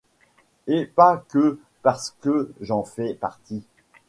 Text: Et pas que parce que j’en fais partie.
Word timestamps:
Et 0.65 0.87
pas 0.87 1.23
que 1.29 1.59
parce 1.83 2.15
que 2.21 2.51
j’en 2.61 2.81
fais 2.83 3.13
partie. 3.13 3.63